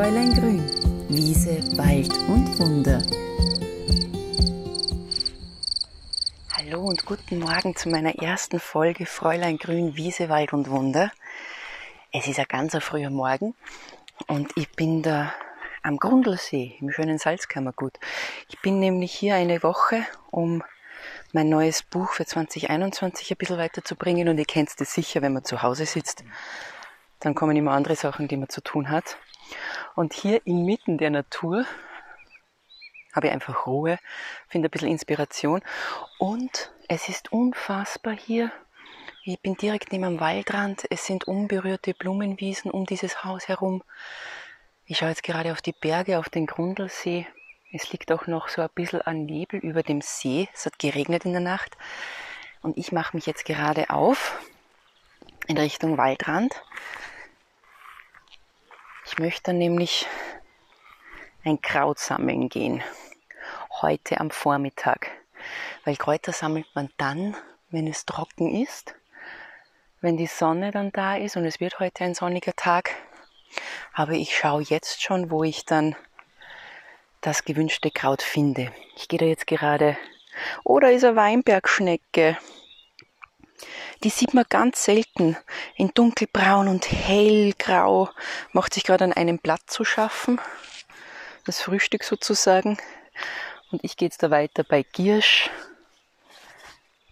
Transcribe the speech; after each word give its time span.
Fräulein 0.00 0.32
Grün, 0.32 0.64
Wiese, 1.10 1.58
Wald 1.76 2.10
und 2.26 2.58
Wunder. 2.58 3.02
Hallo 6.56 6.80
und 6.80 7.04
guten 7.04 7.38
Morgen 7.38 7.76
zu 7.76 7.90
meiner 7.90 8.14
ersten 8.14 8.60
Folge 8.60 9.04
Fräulein 9.04 9.58
Grün, 9.58 9.96
Wiese, 9.96 10.30
Wald 10.30 10.54
und 10.54 10.70
Wunder. 10.70 11.12
Es 12.12 12.26
ist 12.26 12.38
ein 12.38 12.46
ganz 12.48 12.74
früher 12.82 13.10
Morgen 13.10 13.54
und 14.26 14.50
ich 14.56 14.72
bin 14.72 15.02
da 15.02 15.34
am 15.82 15.98
Grundlsee 15.98 16.76
im 16.80 16.90
schönen 16.90 17.18
Salzkammergut. 17.18 18.00
Ich 18.48 18.58
bin 18.62 18.80
nämlich 18.80 19.12
hier 19.12 19.34
eine 19.34 19.62
Woche, 19.62 20.06
um 20.30 20.62
mein 21.34 21.50
neues 21.50 21.82
Buch 21.82 22.12
für 22.12 22.24
2021 22.24 23.30
ein 23.30 23.36
bisschen 23.36 23.58
weiterzubringen 23.58 24.30
und 24.30 24.38
ihr 24.38 24.46
kennt 24.46 24.70
es 24.80 24.94
sicher, 24.94 25.20
wenn 25.20 25.34
man 25.34 25.44
zu 25.44 25.60
Hause 25.60 25.84
sitzt. 25.84 26.24
Dann 27.18 27.34
kommen 27.34 27.54
immer 27.54 27.72
andere 27.72 27.96
Sachen, 27.96 28.28
die 28.28 28.38
man 28.38 28.48
zu 28.48 28.62
tun 28.62 28.88
hat. 28.88 29.18
Und 29.94 30.12
hier 30.12 30.46
inmitten 30.46 30.98
der 30.98 31.10
Natur 31.10 31.64
habe 33.12 33.26
ich 33.26 33.32
einfach 33.32 33.66
Ruhe, 33.66 33.98
finde 34.48 34.68
ein 34.68 34.70
bisschen 34.70 34.88
Inspiration. 34.88 35.62
Und 36.18 36.72
es 36.88 37.08
ist 37.08 37.32
unfassbar 37.32 38.14
hier. 38.14 38.52
Ich 39.24 39.40
bin 39.40 39.54
direkt 39.56 39.92
neben 39.92 40.04
dem 40.04 40.20
Waldrand. 40.20 40.84
Es 40.90 41.06
sind 41.06 41.24
unberührte 41.24 41.94
Blumenwiesen 41.94 42.70
um 42.70 42.86
dieses 42.86 43.24
Haus 43.24 43.48
herum. 43.48 43.82
Ich 44.86 44.98
schaue 44.98 45.10
jetzt 45.10 45.22
gerade 45.22 45.52
auf 45.52 45.60
die 45.60 45.72
Berge, 45.72 46.18
auf 46.18 46.28
den 46.28 46.46
Grundlsee. 46.46 47.26
Es 47.72 47.92
liegt 47.92 48.10
auch 48.10 48.26
noch 48.26 48.48
so 48.48 48.62
ein 48.62 48.68
bisschen 48.74 49.02
an 49.02 49.26
Nebel 49.26 49.60
über 49.60 49.82
dem 49.82 50.00
See. 50.00 50.48
Es 50.52 50.66
hat 50.66 50.78
geregnet 50.78 51.24
in 51.24 51.32
der 51.32 51.40
Nacht. 51.40 51.76
Und 52.62 52.76
ich 52.76 52.92
mache 52.92 53.16
mich 53.16 53.26
jetzt 53.26 53.44
gerade 53.44 53.90
auf 53.90 54.38
in 55.46 55.58
Richtung 55.58 55.96
Waldrand. 55.96 56.60
Möchte 59.20 59.52
nämlich 59.52 60.06
ein 61.44 61.60
Kraut 61.60 61.98
sammeln 61.98 62.48
gehen. 62.48 62.82
Heute 63.82 64.18
am 64.18 64.30
Vormittag. 64.30 65.10
Weil 65.84 65.96
Kräuter 65.96 66.32
sammelt 66.32 66.66
man 66.72 66.88
dann, 66.96 67.36
wenn 67.68 67.86
es 67.86 68.06
trocken 68.06 68.62
ist, 68.62 68.94
wenn 70.00 70.16
die 70.16 70.26
Sonne 70.26 70.70
dann 70.70 70.90
da 70.90 71.16
ist 71.16 71.36
und 71.36 71.44
es 71.44 71.60
wird 71.60 71.80
heute 71.80 72.04
ein 72.04 72.14
sonniger 72.14 72.56
Tag. 72.56 72.94
Aber 73.92 74.12
ich 74.12 74.34
schaue 74.34 74.62
jetzt 74.62 75.02
schon, 75.02 75.30
wo 75.30 75.44
ich 75.44 75.66
dann 75.66 75.96
das 77.20 77.44
gewünschte 77.44 77.90
Kraut 77.90 78.22
finde. 78.22 78.72
Ich 78.96 79.06
gehe 79.06 79.18
da 79.18 79.26
jetzt 79.26 79.46
gerade. 79.46 79.98
Oh, 80.64 80.80
da 80.80 80.88
ist 80.88 81.04
eine 81.04 81.16
Weinbergschnecke. 81.16 82.38
Die 84.02 84.10
sieht 84.10 84.34
man 84.34 84.44
ganz 84.48 84.84
selten 84.84 85.36
in 85.76 85.90
dunkelbraun 85.94 86.68
und 86.68 86.90
hellgrau. 86.90 88.08
Macht 88.52 88.74
sich 88.74 88.84
gerade 88.84 89.04
an 89.04 89.12
einem 89.12 89.38
Blatt 89.38 89.62
zu 89.66 89.84
schaffen. 89.84 90.40
Das 91.44 91.60
Frühstück 91.60 92.04
sozusagen. 92.04 92.78
Und 93.70 93.84
ich 93.84 93.96
gehe 93.96 94.06
jetzt 94.06 94.22
da 94.22 94.30
weiter 94.30 94.64
bei 94.64 94.82
Giersch, 94.82 95.50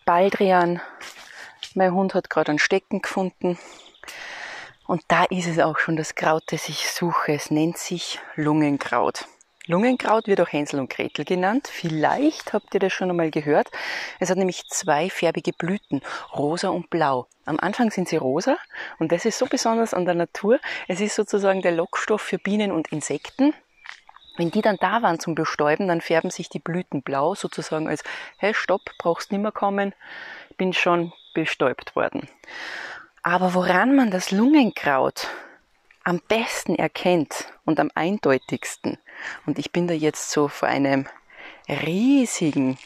Baldrian. 0.04 0.80
Mein 1.74 1.92
Hund 1.92 2.14
hat 2.14 2.30
gerade 2.30 2.50
einen 2.50 2.58
Stecken 2.58 3.02
gefunden. 3.02 3.58
Und 4.86 5.02
da 5.08 5.24
ist 5.24 5.46
es 5.46 5.58
auch 5.58 5.78
schon 5.78 5.96
das 5.96 6.14
Kraut, 6.14 6.44
das 6.46 6.68
ich 6.70 6.90
suche. 6.90 7.34
Es 7.34 7.50
nennt 7.50 7.76
sich 7.76 8.18
Lungenkraut. 8.34 9.26
Lungenkraut 9.68 10.26
wird 10.26 10.40
auch 10.40 10.50
Hänsel 10.50 10.80
und 10.80 10.88
Gretel 10.88 11.26
genannt. 11.26 11.68
Vielleicht 11.70 12.54
habt 12.54 12.72
ihr 12.72 12.80
das 12.80 12.90
schon 12.90 13.10
einmal 13.10 13.30
gehört. 13.30 13.68
Es 14.18 14.30
hat 14.30 14.38
nämlich 14.38 14.66
zwei 14.68 15.10
färbige 15.10 15.52
Blüten, 15.52 16.00
rosa 16.34 16.70
und 16.70 16.88
blau. 16.88 17.26
Am 17.44 17.60
Anfang 17.60 17.90
sind 17.90 18.08
sie 18.08 18.16
rosa 18.16 18.56
und 18.98 19.12
das 19.12 19.26
ist 19.26 19.38
so 19.38 19.44
besonders 19.44 19.92
an 19.92 20.06
der 20.06 20.14
Natur. 20.14 20.58
Es 20.88 21.02
ist 21.02 21.14
sozusagen 21.14 21.60
der 21.60 21.72
Lockstoff 21.72 22.22
für 22.22 22.38
Bienen 22.38 22.72
und 22.72 22.88
Insekten. 22.88 23.52
Wenn 24.38 24.50
die 24.50 24.62
dann 24.62 24.78
da 24.80 25.02
waren 25.02 25.20
zum 25.20 25.34
Bestäuben, 25.34 25.86
dann 25.86 26.00
färben 26.00 26.30
sich 26.30 26.48
die 26.48 26.60
Blüten 26.60 27.02
blau, 27.02 27.34
sozusagen 27.34 27.88
als, 27.88 28.02
hey, 28.38 28.54
stopp, 28.54 28.82
brauchst 28.98 29.32
nimmer 29.32 29.52
kommen, 29.52 29.94
bin 30.56 30.72
schon 30.72 31.12
bestäubt 31.34 31.94
worden. 31.94 32.26
Aber 33.22 33.52
woran 33.52 33.94
man 33.94 34.10
das 34.10 34.30
Lungenkraut 34.30 35.28
am 36.08 36.20
besten 36.26 36.74
erkennt 36.74 37.52
und 37.66 37.78
am 37.78 37.90
eindeutigsten, 37.94 38.96
und 39.44 39.58
ich 39.58 39.72
bin 39.72 39.86
da 39.86 39.92
jetzt 39.92 40.30
so 40.30 40.48
vor 40.48 40.66
einem 40.66 41.06
riesigen 41.68 42.78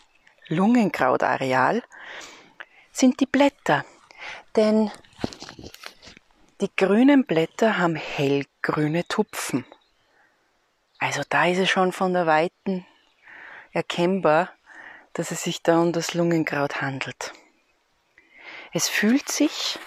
Lungenkrautareal, 0.48 1.84
sind 2.90 3.20
die 3.20 3.26
Blätter. 3.26 3.84
Denn 4.56 4.90
die 6.60 6.70
grünen 6.76 7.24
Blätter 7.24 7.78
haben 7.78 7.94
hellgrüne 7.94 9.06
Tupfen. 9.06 9.64
Also 10.98 11.22
da 11.28 11.46
ist 11.46 11.58
es 11.58 11.70
schon 11.70 11.92
von 11.92 12.12
der 12.12 12.26
Weiten 12.26 12.84
erkennbar, 13.70 14.50
dass 15.12 15.30
es 15.30 15.44
sich 15.44 15.62
da 15.62 15.78
um 15.78 15.92
das 15.92 16.14
Lungenkraut 16.14 16.80
handelt. 16.80 17.32
Es 18.72 18.88
fühlt 18.88 19.30
sich 19.30 19.78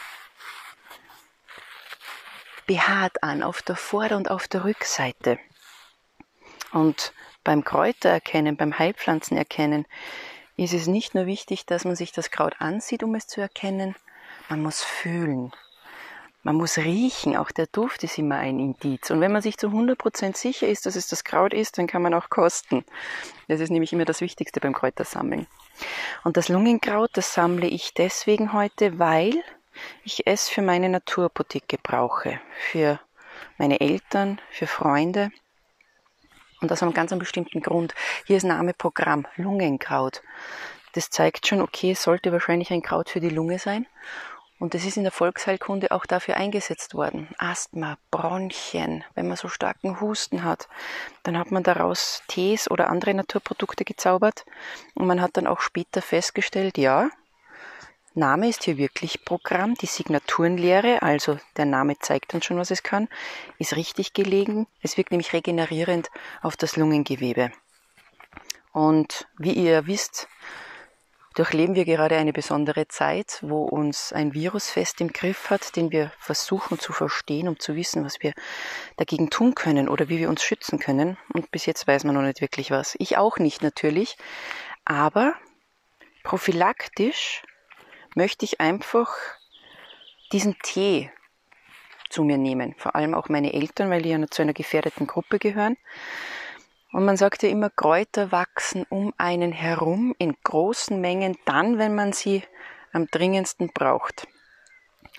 behaart 2.66 3.24
an, 3.24 3.44
auf 3.44 3.62
der 3.62 3.76
Vorder- 3.76 4.18
und 4.18 4.30
auf 4.30 4.48
der 4.48 4.64
Rückseite. 4.64 5.40
Und 6.72 7.14
beim 7.44 7.64
Kräutererkennen, 7.64 8.58
beim 8.58 8.78
Heilpflanzenerkennen 8.78 9.86
ist 10.58 10.74
es 10.74 10.88
nicht 10.88 11.16
nur 11.16 11.26
wichtig, 11.26 11.66
dass 11.66 11.86
man 11.86 11.96
sich 11.96 12.12
das 12.12 12.31
Kraut 12.31 12.56
ansieht, 12.59 13.03
um 13.03 13.16
es 13.16 13.28
zu 13.28 13.42
erkennen, 13.42 13.96
man 14.50 14.62
muss 14.62 14.81
fühlen. 14.84 15.52
Man 16.44 16.58
muss 16.58 16.78
riechen, 16.78 17.36
auch 17.36 17.50
der 17.50 17.66
Duft 17.66 18.03
ist 18.03 18.20
immer 18.20 18.38
ein 18.38 18.59
Indiz. 18.59 19.09
Und 19.09 19.20
wenn 19.20 19.32
man 19.32 19.42
sich 19.42 19.58
zu 19.58 19.68
100% 19.68 20.38
sicher 20.38 20.68
ist, 20.68 20.86
dass 20.86 20.96
es 20.96 21.08
das 21.08 21.24
Kraut 21.24 21.53
ist, 21.56 21.80
dann 21.80 21.88
kann 21.88 22.03
man 22.03 22.14
auch 22.14 22.30
kosten. 22.30 22.86
Das 23.47 23.59
ist 23.59 23.72
nämlich 23.72 23.92
immer 23.94 24.06
das 24.06 24.22
Wichtigste 24.22 24.59
beim 24.59 24.74
Kräutersammeln. 24.74 25.47
Und 26.24 26.38
das 26.38 26.47
Lungenkraut, 26.47 27.09
das 27.14 27.34
sammle 27.34 27.66
ich 27.66 27.96
deswegen 27.96 28.53
heute, 28.53 29.00
weil 29.00 29.34
ich 30.03 30.25
es 30.28 30.50
für 30.50 30.62
meine 30.62 30.90
Naturapotheke 30.90 31.78
brauche, 31.81 32.40
für 32.72 33.00
meine 33.57 33.79
Eltern, 33.79 34.40
für 34.50 34.68
Freunde. 34.68 35.31
Und 36.62 36.72
das 36.72 36.79
aus 36.79 36.84
einem 36.84 36.94
ganz 36.94 37.18
bestimmten 37.18 37.62
Grund. 37.62 37.94
Hier 38.25 38.38
ist 38.38 38.44
Name 38.44 38.73
Programm, 38.73 39.28
Lungenkraut. 39.35 40.22
Das 40.94 41.09
zeigt 41.09 41.47
schon, 41.47 41.62
okay, 41.62 41.91
es 41.91 42.03
sollte 42.03 42.31
wahrscheinlich 42.31 42.72
ein 42.72 42.81
Kraut 42.81 43.09
für 43.09 43.19
die 43.19 43.29
Lunge 43.29 43.59
sein. 43.59 43.85
Und 44.57 44.73
das 44.73 44.85
ist 44.85 44.96
in 44.96 45.03
der 45.03 45.12
Volksheilkunde 45.12 45.91
auch 45.91 46.06
dafür 46.06 46.38
eingesetzt 46.38 46.94
worden. 46.94 47.28
Asthma, 47.38 47.97
Bronchien, 48.09 49.03
wenn 49.13 49.28
man 49.28 49.35
so 49.35 49.50
starken 49.50 50.00
Husten 50.00 50.46
hat, 50.46 50.69
dann 51.23 51.38
hat 51.38 51.52
man 51.52 51.63
daraus 51.63 52.23
Tees 52.28 52.72
oder 52.72 52.90
andere 52.90 53.13
Naturprodukte 53.13 53.84
gezaubert. 53.84 54.46
Und 54.94 55.07
man 55.07 55.22
hat 55.22 55.31
dann 55.35 55.47
auch 55.47 55.59
später 55.59 56.02
festgestellt, 56.02 56.78
ja, 56.78 57.09
Name 58.18 58.48
ist 58.48 58.64
hier 58.64 58.78
wirklich 58.78 59.26
Programm. 59.26 59.76
Die 59.76 59.88
Signaturenlehre, 59.88 61.02
also 61.02 61.38
der 61.58 61.66
Name 61.66 62.00
zeigt 62.00 62.34
uns 62.34 62.46
schon, 62.46 62.58
was 62.58 62.72
es 62.72 62.81
kann, 62.81 63.09
ist 63.59 63.76
richtig 63.76 64.14
gelegen. 64.14 64.68
Es 64.81 64.96
wirkt 64.96 65.12
nämlich 65.12 65.34
regenerierend 65.34 66.09
auf 66.42 66.56
das 66.56 66.78
Lungengewebe. 66.78 67.52
Und 68.72 69.28
wie 69.38 69.52
ihr 69.52 69.86
wisst, 69.88 70.30
durchleben 71.36 71.76
wir 71.76 71.84
gerade 71.84 72.16
eine 72.16 72.31
besondere 72.31 72.88
Zeit, 72.88 73.40
wo 73.42 73.64
uns 73.64 74.14
ein 74.14 74.34
Virus 74.34 74.70
fest 74.70 75.02
im 75.02 75.12
Griff 75.12 75.50
hat, 75.50 75.76
den 75.76 75.92
wir 75.92 76.14
versuchen 76.18 76.80
zu 76.80 76.94
verstehen, 76.94 77.50
um 77.50 77.59
zu 77.59 77.76
wissen, 77.76 78.06
was 78.06 78.22
wir 78.22 78.34
dagegen 78.96 79.30
tun 79.30 79.56
können 79.56 79.90
oder 79.90 80.08
wie 80.08 80.20
wir 80.20 80.30
uns 80.30 80.42
schützen 80.42 80.80
können. 80.80 81.18
Und 81.34 81.52
bis 81.52 81.66
jetzt 81.66 81.86
weiß 81.86 82.06
man 82.06 82.16
noch 82.16 82.22
nicht 82.22 82.40
wirklich 82.40 82.72
was. 82.72 82.96
Ich 82.97 83.18
auch 83.18 83.40
nicht 83.40 83.62
natürlich. 83.62 84.16
Aber 84.86 85.34
prophylaktisch 86.24 87.44
möchte 88.16 88.46
ich 88.46 88.59
einfach 88.59 89.14
diesen 90.31 90.58
Tee 90.64 91.12
zu 92.09 92.23
mir 92.23 92.38
nehmen. 92.38 92.76
Vor 92.78 92.96
allem 92.96 93.14
auch 93.14 93.29
meine 93.29 93.53
Eltern, 93.53 93.90
weil 93.90 94.02
die 94.02 94.09
ja 94.09 94.28
zu 94.28 94.41
einer 94.41 94.53
gefährdeten 94.53 95.08
Gruppe 95.08 95.40
gehören. 95.40 95.78
Und 96.91 97.06
man 97.06 97.17
sagt 97.17 97.44
ja 97.44 97.50
immer, 97.50 97.70
Kräuter 97.70 98.32
wachsen 98.32 98.85
um 98.90 99.14
einen 99.17 99.52
herum 99.52 100.16
in 100.17 100.35
großen 100.44 101.00
Mengen 101.00 101.38
dann, 101.46 101.78
wenn 101.78 101.94
man 101.94 102.14
sie 102.14 102.44
am 102.94 103.08
dringendsten 103.08 103.70
braucht. 103.73 104.28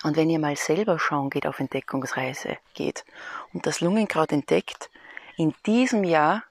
Und 0.03 0.15
wenn 0.15 0.29
ihr 0.29 0.39
mal 0.39 0.55
selber 0.55 0.99
schauen 0.99 1.29
geht, 1.29 1.45
auf 1.47 1.59
Entdeckungsreise 1.59 2.57
geht 2.73 3.05
und 3.53 3.65
das 3.65 3.81
Lungenkraut 3.81 4.31
entdeckt, 4.31 4.89
in 5.37 5.53
diesem 5.65 6.03
Jahr 6.03 6.43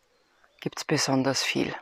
gibt 0.60 0.78
es 0.78 0.84
besonders 0.84 1.43
viel. 1.43 1.75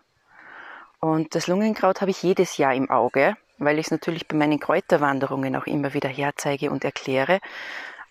Und 1.00 1.34
das 1.34 1.46
Lungenkraut 1.46 2.00
habe 2.00 2.10
ich 2.10 2.22
jedes 2.22 2.56
Jahr 2.56 2.74
im 2.74 2.90
Auge 2.90 3.36
weil 3.58 3.78
ich 3.78 3.86
es 3.86 3.90
natürlich 3.90 4.26
bei 4.28 4.36
meinen 4.36 4.60
Kräuterwanderungen 4.60 5.56
auch 5.56 5.66
immer 5.66 5.94
wieder 5.94 6.08
herzeige 6.08 6.70
und 6.70 6.84
erkläre. 6.84 7.40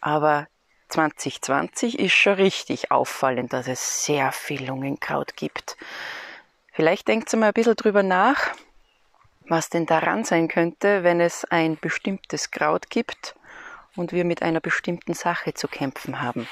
Aber 0.02 0.48
2020 0.90 2.00
ist 2.00 2.14
schon 2.14 2.34
richtig 2.34 2.92
auffallend, 2.92 3.54
dass 3.54 3.68
es 3.68 4.06
sehr 4.06 4.32
viel 4.32 4.68
Lungenkraut 4.68 5.36
gibt. 5.36 5.78
Vielleicht 6.72 7.08
denkt 7.08 7.34
ihr 7.34 7.40
mal 7.40 7.48
ein 7.48 7.54
bisschen 7.54 7.76
drüber 7.76 8.04
nach, 8.04 8.52
was 9.48 9.70
denn 9.70 9.86
daran 9.86 10.24
sein 10.24 10.48
könnte, 10.48 11.04
wenn 11.04 11.20
es 11.20 11.46
ein 11.46 11.78
bestimmtes 11.78 12.52
Kraut 12.52 12.90
gibt 12.90 13.36
und 13.96 14.12
wir 14.12 14.26
mit 14.26 14.42
einer 14.42 14.60
bestimmten 14.60 15.14
Sache 15.14 15.54
zu 15.54 15.68
kämpfen 15.68 16.22
haben. 16.22 16.48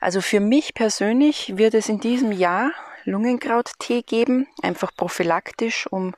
Also 0.00 0.20
für 0.20 0.40
mich 0.40 0.74
persönlich 0.74 1.56
wird 1.56 1.74
es 1.74 1.88
in 1.88 2.00
diesem 2.00 2.32
Jahr 2.32 2.72
Lungenkrauttee 3.04 4.02
geben, 4.02 4.46
einfach 4.62 4.94
prophylaktisch, 4.94 5.86
um 5.86 6.14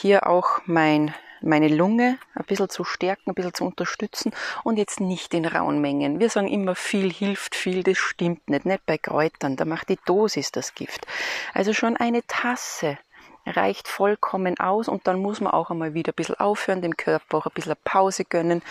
hier 0.00 0.26
auch 0.26 0.60
mein 0.66 1.14
meine 1.40 1.68
Lunge 1.68 2.18
ein 2.34 2.44
bisschen 2.46 2.68
zu 2.68 2.84
stärken, 2.84 3.30
ein 3.30 3.34
bisschen 3.34 3.54
zu 3.54 3.64
unterstützen 3.64 4.32
und 4.64 4.76
jetzt 4.76 5.00
nicht 5.00 5.32
in 5.34 5.44
rauen 5.44 5.80
Mengen. 5.80 6.18
Wir 6.18 6.30
sagen 6.30 6.48
immer, 6.48 6.74
viel 6.74 7.12
hilft 7.12 7.54
viel, 7.54 7.82
das 7.82 7.98
stimmt 7.98 8.48
nicht, 8.50 8.64
nicht 8.64 8.84
bei 8.86 8.98
Kräutern, 8.98 9.56
da 9.56 9.64
macht 9.64 9.88
die 9.88 9.98
Dosis 10.04 10.50
das 10.50 10.74
Gift. 10.74 11.06
Also 11.54 11.72
schon 11.72 11.96
eine 11.96 12.26
Tasse 12.26 12.98
reicht 13.46 13.88
vollkommen 13.88 14.58
aus 14.58 14.88
und 14.88 15.06
dann 15.06 15.20
muss 15.20 15.40
man 15.40 15.52
auch 15.52 15.70
einmal 15.70 15.94
wieder 15.94 16.12
ein 16.12 16.16
bisschen 16.16 16.38
aufhören, 16.38 16.82
dem 16.82 16.96
Körper 16.96 17.38
auch 17.38 17.46
ein 17.46 17.52
bisschen 17.54 17.76
Pause 17.84 18.24
gönnen. 18.24 18.62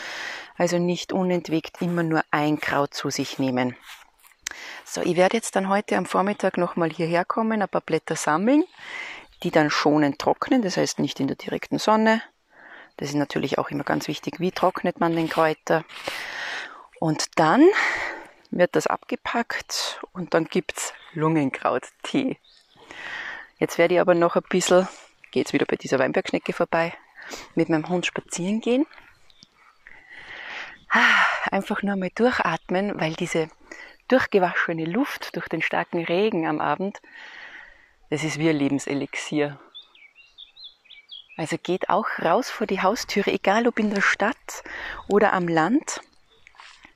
Also 0.58 0.78
nicht 0.78 1.14
unentwegt 1.14 1.82
immer 1.82 2.04
nur 2.04 2.22
ein 2.32 2.60
Kraut 2.60 2.94
zu 2.94 3.10
sich 3.10 3.40
nehmen. 3.40 3.76
So, 4.86 5.02
ich 5.02 5.16
werde 5.16 5.36
jetzt 5.36 5.56
dann 5.56 5.70
heute 5.70 5.98
am 5.98 6.06
Vormittag 6.06 6.58
nochmal 6.58 6.90
hierher 6.90 7.26
kommen, 7.26 7.62
ein 7.62 7.68
paar 7.68 7.82
Blätter 7.82 8.16
sammeln, 8.16 8.64
die 9.44 9.52
dann 9.52 9.70
schonend 9.70 10.20
trocknen, 10.20 10.62
das 10.62 10.78
heißt 10.78 11.00
nicht 11.00 11.20
in 11.20 11.28
der 11.28 11.36
direkten 11.36 11.80
Sonne, 11.80 12.22
das 12.98 13.10
ist 13.10 13.16
natürlich 13.16 13.60
auch 13.60 13.70
immer 13.70 13.84
ganz 13.84 14.08
wichtig, 14.08 14.40
wie 14.40 14.52
trocknet 14.52 15.00
man 15.00 15.16
den 15.16 15.30
Kräuter. 15.30 15.86
Und 17.00 17.40
dann 17.40 17.64
wird 18.50 18.76
das 18.76 18.88
abgepackt 18.88 20.02
und 20.14 20.34
dann 20.34 20.46
gibt's 20.46 20.94
Lungenkrauttee. 21.14 22.40
Jetzt 23.60 23.78
werde 23.78 23.96
ich 23.96 24.02
aber 24.02 24.16
noch 24.16 24.36
ein 24.36 24.44
bisschen, 24.50 24.88
geht's 25.32 25.54
wieder 25.54 25.66
bei 25.66 25.76
dieser 25.76 26.00
Weinbergschnecke 26.00 26.54
vorbei, 26.54 26.94
mit 27.54 27.70
meinem 27.70 27.88
Hund 27.88 28.06
spazieren 28.06 28.62
gehen. 28.62 28.86
Ah, 30.90 31.26
einfach 31.52 31.84
nur 31.84 31.98
mal 31.98 32.10
durchatmen, 32.16 33.00
weil 33.00 33.14
diese 33.14 33.50
durchgewaschene 34.08 34.86
Luft 34.86 35.36
durch 35.36 35.48
den 35.50 35.62
starken 35.62 36.04
Regen 36.04 36.48
am 36.48 36.62
Abend, 36.62 37.00
das 38.10 38.24
ist 38.24 38.40
wie 38.40 38.50
ein 38.50 38.56
Lebenselixier. 38.56 39.60
Also 41.38 41.58
geht 41.62 41.90
auch 41.90 42.08
raus 42.22 42.50
vor 42.50 42.66
die 42.66 42.82
Haustüre, 42.82 43.32
egal 43.32 43.68
ob 43.68 43.78
in 43.80 43.94
der 43.94 44.02
Stadt 44.02 44.64
oder 45.08 45.34
am 45.34 45.48
Land. 45.48 46.02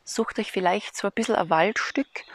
Sucht 0.03 0.39
euch 0.39 0.51
vielleicht 0.51 0.95
so 0.95 1.07
ein 1.07 1.13
bisschen 1.13 1.35
ein 1.35 1.49
Waldstück 1.49 2.25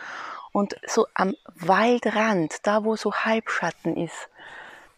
und 0.52 0.76
so 0.86 1.06
am 1.14 1.34
Waldrand, 1.54 2.54
da 2.62 2.84
wo 2.84 2.96
so 2.96 3.12
Halbschatten 3.12 3.96
ist, 3.96 4.28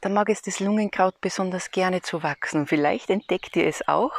da 0.01 0.09
mag 0.09 0.29
es 0.29 0.43
das 0.43 0.61
Lungenkraut 0.61 1.21
besonders 1.21 1.73
gerne 1.73 2.03
zu 2.03 2.23
wachsen. 2.23 2.69
Vielleicht 2.69 3.11
entdeckt 3.11 3.57
ihr 3.57 3.67
es 3.67 3.89
auch. 3.89 4.13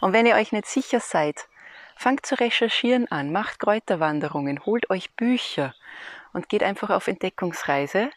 Und 0.00 0.12
wenn 0.12 0.26
ihr 0.26 0.36
euch 0.36 0.52
nicht 0.52 0.66
sicher 0.66 1.00
seid, 1.00 1.48
fangt 1.96 2.24
zu 2.24 2.38
recherchieren 2.38 3.10
an, 3.10 3.32
macht 3.32 3.58
Kräuterwanderungen, 3.58 4.64
holt 4.64 4.88
euch 4.88 5.12
Bücher 5.16 5.74
und 6.32 6.48
geht 6.48 6.62
einfach 6.62 6.90
auf 6.90 7.08
Entdeckungsreise. 7.08 8.10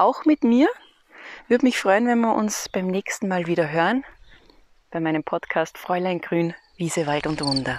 Auch 0.00 0.24
mit 0.24 0.44
mir, 0.44 0.66
würde 1.48 1.66
mich 1.66 1.78
freuen, 1.78 2.06
wenn 2.06 2.20
wir 2.20 2.34
uns 2.34 2.70
beim 2.70 2.86
nächsten 2.86 3.28
Mal 3.28 3.46
wieder 3.46 3.70
hören 3.70 4.02
bei 4.90 4.98
meinem 4.98 5.22
Podcast 5.22 5.76
Fräulein 5.76 6.22
Grün, 6.22 6.54
Wiese, 6.78 7.06
Wald 7.06 7.26
und 7.26 7.44
Wunder. 7.44 7.78